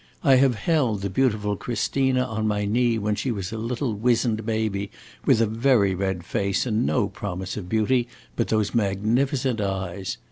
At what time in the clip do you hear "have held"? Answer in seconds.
0.37-1.03